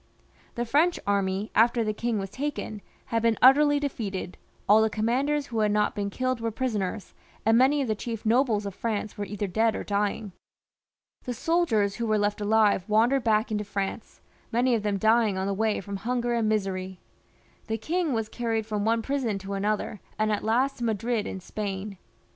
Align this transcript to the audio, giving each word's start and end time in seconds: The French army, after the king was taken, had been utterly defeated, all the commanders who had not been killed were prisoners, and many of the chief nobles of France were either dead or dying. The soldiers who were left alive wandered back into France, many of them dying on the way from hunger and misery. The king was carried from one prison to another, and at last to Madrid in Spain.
The 0.55 0.65
French 0.65 0.99
army, 1.05 1.51
after 1.53 1.83
the 1.83 1.93
king 1.93 2.17
was 2.17 2.31
taken, 2.31 2.81
had 3.13 3.21
been 3.21 3.37
utterly 3.39 3.79
defeated, 3.79 4.35
all 4.67 4.81
the 4.81 4.89
commanders 4.89 5.45
who 5.45 5.59
had 5.59 5.71
not 5.71 5.93
been 5.93 6.09
killed 6.09 6.41
were 6.41 6.49
prisoners, 6.49 7.13
and 7.45 7.55
many 7.55 7.83
of 7.83 7.87
the 7.87 7.93
chief 7.93 8.25
nobles 8.25 8.65
of 8.65 8.73
France 8.73 9.15
were 9.15 9.25
either 9.25 9.45
dead 9.45 9.75
or 9.75 9.83
dying. 9.83 10.31
The 11.25 11.35
soldiers 11.35 11.97
who 11.97 12.07
were 12.07 12.17
left 12.17 12.41
alive 12.41 12.83
wandered 12.89 13.23
back 13.23 13.51
into 13.51 13.63
France, 13.63 14.21
many 14.51 14.73
of 14.73 14.81
them 14.81 14.97
dying 14.97 15.37
on 15.37 15.45
the 15.45 15.53
way 15.53 15.79
from 15.79 15.97
hunger 15.97 16.33
and 16.33 16.49
misery. 16.49 16.99
The 17.67 17.77
king 17.77 18.11
was 18.11 18.27
carried 18.27 18.65
from 18.65 18.83
one 18.83 19.03
prison 19.03 19.37
to 19.37 19.53
another, 19.53 19.99
and 20.17 20.31
at 20.31 20.43
last 20.43 20.79
to 20.79 20.83
Madrid 20.83 21.27
in 21.27 21.39
Spain. 21.41 21.99